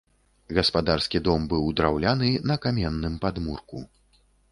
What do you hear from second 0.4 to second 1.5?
Гаспадарскі дом